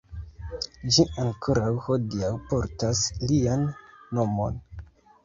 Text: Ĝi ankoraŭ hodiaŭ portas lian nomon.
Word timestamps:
Ĝi 0.95 1.03
ankoraŭ 1.23 1.67
hodiaŭ 1.87 2.31
portas 2.53 3.03
lian 3.33 3.67
nomon. 4.21 4.59